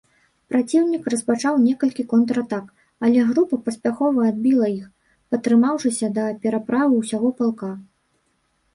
Праціўнік 0.51 1.03
распачаў 1.13 1.59
некалькі 1.65 2.05
контратак, 2.13 2.65
але 3.07 3.27
група 3.29 3.61
паспяхова 3.67 4.19
адбіла 4.31 4.73
іх, 4.79 4.89
пратрымаўшыся 5.33 6.13
да 6.21 6.29
пераправы 6.47 6.93
ўсяго 7.07 7.29
палка. 7.41 7.75